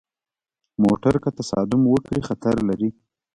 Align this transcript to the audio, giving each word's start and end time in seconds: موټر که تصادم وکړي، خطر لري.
موټر 0.83 1.13
که 1.23 1.29
تصادم 1.37 1.81
وکړي، 1.87 2.19
خطر 2.27 2.55
لري. 2.69 2.89